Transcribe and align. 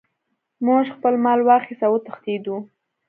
موږ 0.65 0.83
خپل 0.95 1.13
مال 1.25 1.39
واخیست 1.47 1.81
او 1.85 1.91
وتښتیدو. 1.93 2.55